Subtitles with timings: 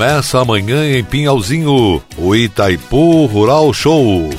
[0.00, 4.30] Começa amanhã em Pinhalzinho, o Itaipu Rural Show.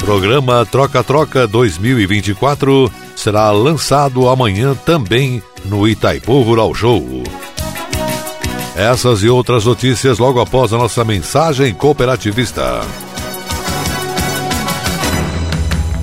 [0.00, 7.22] Programa Troca-Troca 2024 será lançado amanhã também no Itaipu Rural Show.
[8.74, 12.80] Essas e outras notícias logo após a nossa mensagem cooperativista.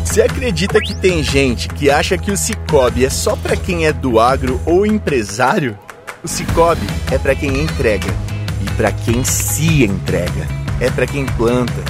[0.06, 3.92] Você acredita que tem gente que acha que o Cicobi é só para quem é
[3.92, 5.78] do agro ou empresário?
[6.22, 8.14] O Cicobi é para quem entrega
[8.62, 10.46] e para quem se entrega.
[10.82, 11.82] É para quem planta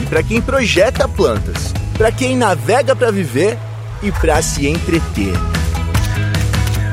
[0.00, 3.58] e para quem projeta plantas, para quem navega para viver
[4.02, 5.34] e para se entreter.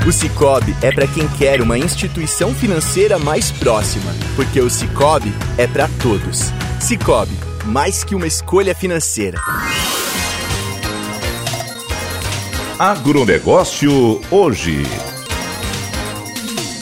[0.06, 5.68] O Cicobi é para quem quer uma instituição financeira mais próxima, porque o Cicobi é
[5.68, 6.52] para todos.
[6.82, 9.40] Cicobi, mais que uma escolha financeira.
[12.78, 14.84] Agronegócio hoje.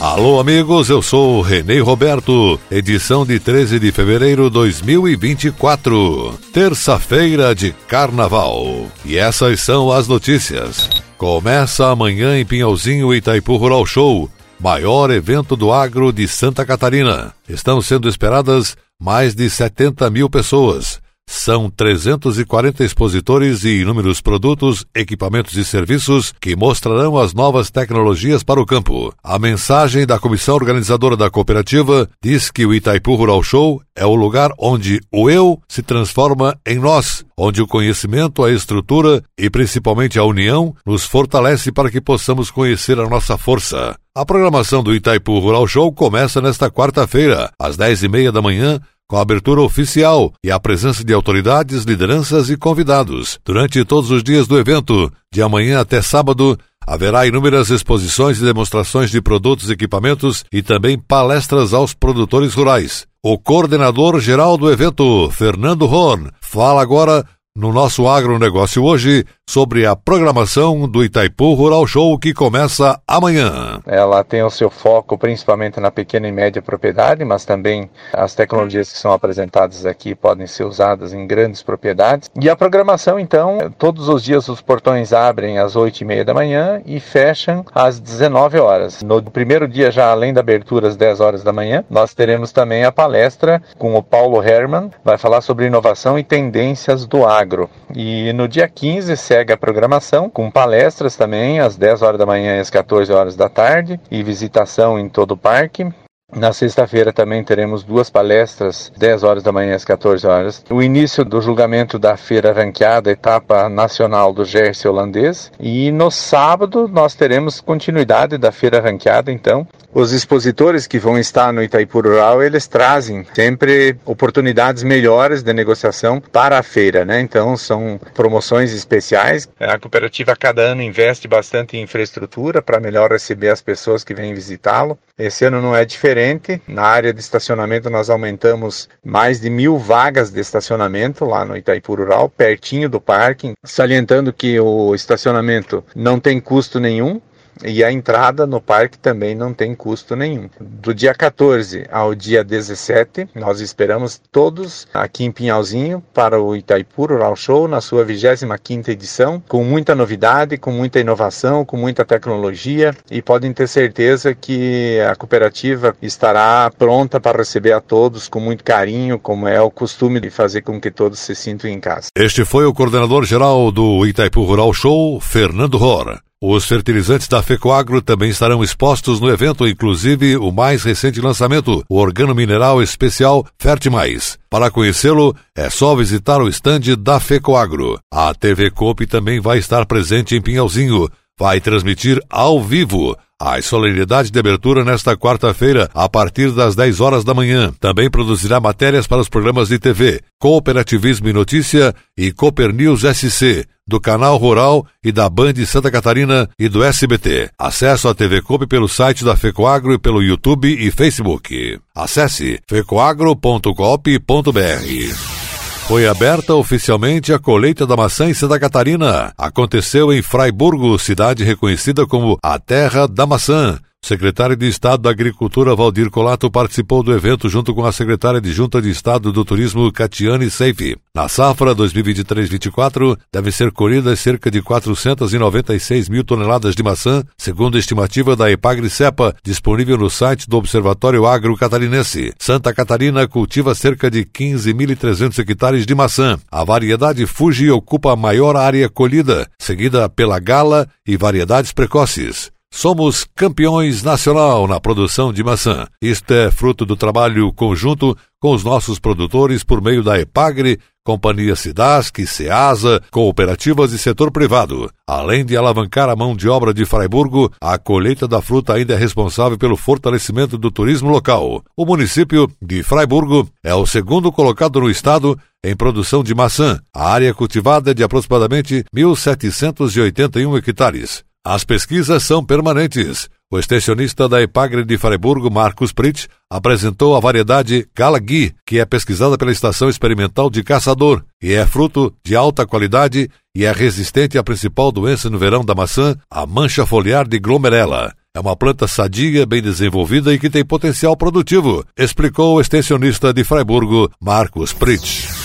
[0.03, 7.71] Alô, amigos, eu sou Renê Roberto, edição de 13 de fevereiro de 2024, terça-feira de
[7.87, 8.85] carnaval.
[9.05, 10.89] E essas são as notícias.
[11.17, 14.29] Começa amanhã em Pinhalzinho Itaipu Rural Show,
[14.59, 17.33] maior evento do agro de Santa Catarina.
[17.47, 21.01] Estão sendo esperadas mais de 70 mil pessoas.
[21.27, 28.61] São 340 expositores e inúmeros produtos, equipamentos e serviços que mostrarão as novas tecnologias para
[28.61, 29.13] o campo.
[29.23, 34.15] A mensagem da comissão organizadora da cooperativa diz que o Itaipu Rural Show é o
[34.15, 40.17] lugar onde o eu se transforma em nós, onde o conhecimento, a estrutura e principalmente
[40.17, 43.95] a união nos fortalece para que possamos conhecer a nossa força.
[44.15, 48.79] A programação do Itaipu Rural Show começa nesta quarta-feira, às dez e meia da manhã,
[49.07, 53.39] com a abertura oficial e a presença de autoridades, lideranças e convidados.
[53.45, 59.09] Durante todos os dias do evento, de amanhã até sábado, haverá inúmeras exposições e demonstrações
[59.09, 63.05] de produtos e equipamentos e também palestras aos produtores rurais.
[63.23, 67.25] O coordenador geral do evento, Fernando Horn, fala agora
[67.55, 73.79] no nosso agronegócio hoje sobre a programação do Itaipu Rural Show que começa amanhã.
[73.85, 78.91] Ela tem o seu foco principalmente na pequena e média propriedade, mas também as tecnologias
[78.91, 82.27] que são apresentadas aqui podem ser usadas em grandes propriedades.
[82.41, 86.33] E a programação, então, todos os dias os portões abrem às 8 e meia da
[86.33, 89.03] manhã e fecham às 19 horas.
[89.03, 92.83] No primeiro dia, já além da abertura às 10 horas da manhã, nós teremos também
[92.83, 97.69] a palestra com o Paulo Herman, vai falar sobre inovação e tendências do agro agro.
[97.95, 102.57] E no dia 15 segue a programação, com palestras também, às 10 horas da manhã
[102.57, 105.87] e às 14 horas da tarde, e visitação em todo o parque.
[106.35, 110.63] Na sexta-feira também teremos duas palestras, 10 horas da manhã às 14 horas.
[110.69, 115.51] O início do julgamento da feira ranqueada, etapa nacional do Jersey holandês.
[115.59, 119.67] E no sábado nós teremos continuidade da feira ranqueada, então.
[119.93, 126.19] Os expositores que vão estar no Itaipu Rural, eles trazem sempre oportunidades melhores de negociação
[126.19, 127.21] para a feira, né?
[127.21, 129.47] Então são promoções especiais.
[129.59, 134.33] A cooperativa cada ano investe bastante em infraestrutura para melhor receber as pessoas que vêm
[134.33, 134.97] visitá-lo.
[135.15, 136.22] Esse ano não é diferente.
[136.67, 141.95] Na área de estacionamento, nós aumentamos mais de mil vagas de estacionamento lá no Itaipu
[141.95, 147.21] Rural, pertinho do parque, salientando que o estacionamento não tem custo nenhum.
[147.63, 150.49] E a entrada no parque também não tem custo nenhum.
[150.59, 157.05] Do dia 14 ao dia 17, nós esperamos todos aqui em Pinhalzinho para o Itaipu
[157.05, 162.95] Rural Show na sua 25ª edição, com muita novidade, com muita inovação, com muita tecnologia
[163.09, 168.63] e podem ter certeza que a cooperativa estará pronta para receber a todos com muito
[168.63, 172.07] carinho, como é o costume de fazer com que todos se sintam em casa.
[172.15, 176.21] Este foi o coordenador geral do Itaipu Rural Show, Fernando Rora.
[176.45, 181.95] Os fertilizantes da Fecoagro também estarão expostos no evento, inclusive o mais recente lançamento, o
[181.97, 184.37] organo mineral especial Fertimais.
[184.49, 187.97] Para conhecê-lo, é só visitar o estande da Fecoagro.
[188.11, 191.07] A TV Coop também vai estar presente em Pinhalzinho.
[191.39, 197.23] Vai transmitir ao vivo a solenidade de abertura nesta quarta-feira, a partir das 10 horas
[197.23, 197.73] da manhã.
[197.79, 203.65] Também produzirá matérias para os programas de TV Cooperativismo e Notícia e Cooper News SC,
[203.87, 207.49] do Canal Rural e da Band Santa Catarina e do SBT.
[207.59, 211.79] Acesso à TV Coop pelo site da Fecoagro e pelo YouTube e Facebook.
[211.93, 215.42] Acesse fecoagro.coop.br.
[215.87, 219.33] Foi aberta oficialmente a colheita da maçã em Santa Catarina.
[219.37, 223.77] Aconteceu em Fraiburgo, cidade reconhecida como a Terra da Maçã.
[224.03, 228.51] Secretário de Estado da Agricultura, Valdir Colato, participou do evento junto com a secretária de
[228.51, 230.97] Junta de Estado do Turismo, Catiane Seife.
[231.15, 237.79] Na safra 2023-24, devem ser colhidas cerca de 496 mil toneladas de maçã, segundo a
[237.79, 242.33] estimativa da Epagri-Cepa, disponível no site do Observatório Agro Catarinense.
[242.37, 246.37] Santa Catarina cultiva cerca de 15.300 hectares de maçã.
[246.51, 252.52] A variedade Fuji ocupa a maior área colhida, seguida pela Gala e variedades precoces.
[252.75, 255.85] Somos campeões nacional na produção de maçã.
[256.01, 261.55] Isto é fruto do trabalho conjunto com os nossos produtores por meio da EPAGRE, Companhia
[261.55, 264.89] Cidasc, SEASA, cooperativas e setor privado.
[265.07, 268.97] Além de alavancar a mão de obra de Freiburgo, a colheita da fruta ainda é
[268.97, 271.63] responsável pelo fortalecimento do turismo local.
[271.77, 276.79] O município de Freiburgo é o segundo colocado no estado em produção de maçã.
[276.91, 281.23] A área cultivada é de aproximadamente 1.781 hectares.
[281.45, 283.29] As pesquisas são permanentes.
[283.51, 289.37] O extensionista da Epagre de Freiburgo, Marcos Pritch, apresentou a variedade Galagui, que é pesquisada
[289.37, 294.43] pela Estação Experimental de Caçador e é fruto de alta qualidade e é resistente à
[294.43, 298.13] principal doença no verão da maçã, a mancha foliar de glomerela.
[298.33, 303.43] É uma planta sadia, bem desenvolvida e que tem potencial produtivo, explicou o extensionista de
[303.43, 305.42] Freiburgo, Marcos Pritch.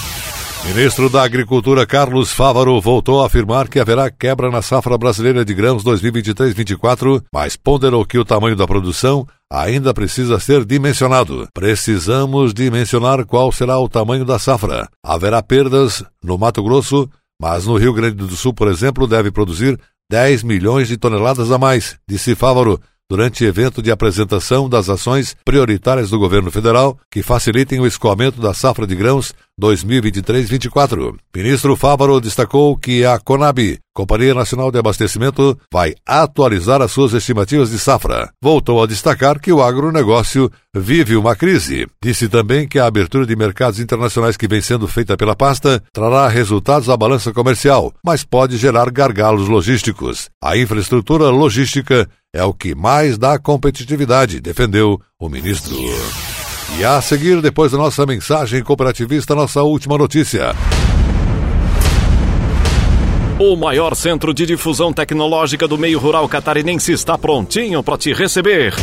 [0.67, 5.55] Ministro da Agricultura Carlos Fávaro voltou a afirmar que haverá quebra na safra brasileira de
[5.55, 11.49] grãos 2023-24, mas ponderou que o tamanho da produção ainda precisa ser dimensionado.
[11.55, 14.89] Precisamos dimensionar qual será o tamanho da safra.
[15.03, 17.09] Haverá perdas no Mato Grosso,
[17.41, 19.79] mas no Rio Grande do Sul, por exemplo, deve produzir
[20.11, 26.11] 10 milhões de toneladas a mais, disse Fávaro durante evento de apresentação das ações prioritárias
[26.11, 31.17] do governo federal que facilitem o escoamento da safra de grãos 2023-24.
[31.35, 37.71] Ministro Fávaro destacou que a Conab, Companhia Nacional de Abastecimento, vai atualizar as suas estimativas
[37.71, 38.31] de safra.
[38.41, 41.89] Voltou a destacar que o agronegócio vive uma crise.
[42.01, 46.29] Disse também que a abertura de mercados internacionais que vem sendo feita pela pasta trará
[46.29, 50.29] resultados à balança comercial, mas pode gerar gargalos logísticos.
[50.41, 55.75] A infraestrutura logística é o que mais dá competitividade, defendeu o ministro.
[56.79, 60.55] E a seguir, depois da nossa mensagem cooperativista, nossa última notícia.
[63.39, 68.75] O maior centro de difusão tecnológica do meio rural catarinense está prontinho para te receber.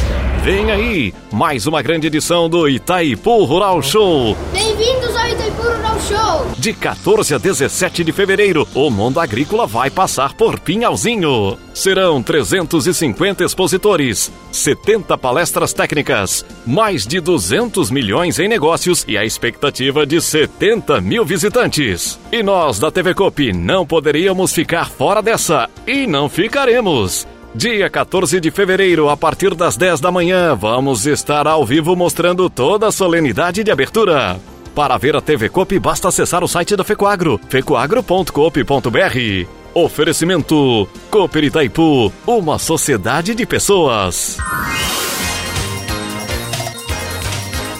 [0.43, 4.35] Vem aí, mais uma grande edição do Itaipu Rural Show.
[4.53, 6.54] Bem-vindos ao Itaipu Rural Show.
[6.65, 11.59] De 14 a 17 de fevereiro, o mundo agrícola vai passar por Pinhalzinho.
[11.75, 20.07] Serão 350 expositores, 70 palestras técnicas, mais de 200 milhões em negócios e a expectativa
[20.07, 22.19] de 70 mil visitantes.
[22.31, 27.27] E nós da TV Cop não poderíamos ficar fora dessa e não ficaremos.
[27.53, 32.49] Dia 14 de fevereiro, a partir das 10 da manhã, vamos estar ao vivo mostrando
[32.49, 34.39] toda a solenidade de abertura.
[34.75, 39.47] Para ver a TV Coop, basta acessar o site da Fecoagro, fecoagro.coop.br.
[39.73, 44.37] Oferecimento Cooper Itaipu, uma sociedade de pessoas.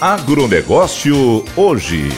[0.00, 2.08] Agronegócio hoje.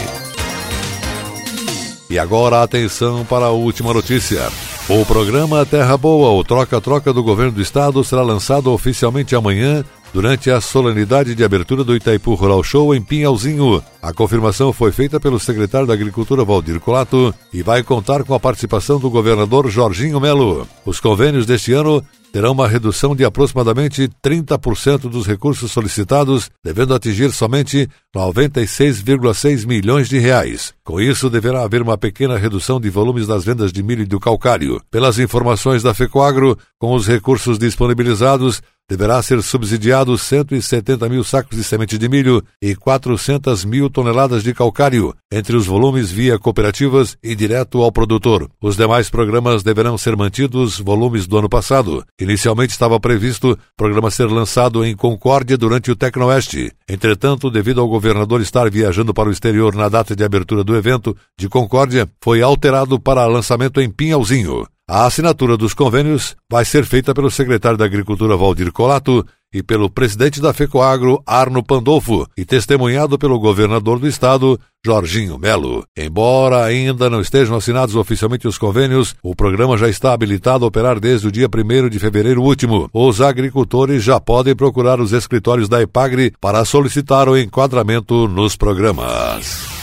[2.09, 4.49] E agora atenção para a última notícia.
[4.89, 10.51] O programa Terra Boa, o troca-troca do governo do estado, será lançado oficialmente amanhã durante
[10.51, 13.83] a solenidade de abertura do Itaipu Rural Show em Pinhalzinho.
[14.01, 18.41] A confirmação foi feita pelo secretário da Agricultura Valdir Colato e vai contar com a
[18.41, 20.67] participação do governador Jorginho Melo.
[20.85, 27.33] Os convênios deste ano terão uma redução de aproximadamente 30% dos recursos solicitados, devendo atingir
[27.33, 30.75] somente 96,6 milhões de reais.
[30.85, 34.21] Com isso, deverá haver uma pequena redução de volumes das vendas de milho e do
[34.21, 34.81] calcário.
[34.91, 41.63] Pelas informações da FECOAGRO, com os recursos disponibilizados, deverá ser subsidiado 170 mil sacos de
[41.63, 47.35] semente de milho e 400 mil toneladas de calcário, entre os volumes via cooperativas e
[47.35, 48.49] direto ao produtor.
[48.63, 52.03] Os demais programas deverão ser mantidos volumes do ano passado.
[52.19, 56.73] Inicialmente estava previsto o programa ser lançado em Concórdia durante o Tecnoeste.
[56.89, 61.15] Entretanto, devido ao governador estar viajando para o exterior na data de abertura do evento
[61.39, 64.67] de Concórdia, foi alterado para lançamento em Pinhalzinho.
[64.91, 69.91] A assinatura dos convênios vai ser feita pelo secretário da Agricultura Valdir Colato e pelo
[69.91, 75.85] presidente da FECOAGRO, Arno Pandolfo, e testemunhado pelo governador do estado, Jorginho Melo.
[75.95, 80.99] Embora ainda não estejam assinados oficialmente os convênios, o programa já está habilitado a operar
[80.99, 82.89] desde o dia 1 de fevereiro último.
[82.91, 89.78] Os agricultores já podem procurar os escritórios da EPAGRE para solicitar o enquadramento nos programas.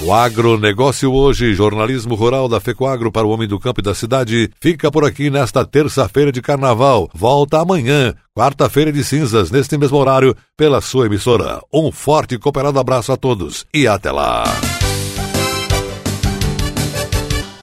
[0.00, 4.48] O agronegócio hoje, jornalismo rural da Fecoagro para o homem do campo e da cidade,
[4.60, 7.10] fica por aqui nesta terça-feira de carnaval.
[7.12, 11.60] Volta amanhã, quarta-feira de cinzas, neste mesmo horário, pela sua emissora.
[11.72, 14.44] Um forte e cooperado abraço a todos e até lá.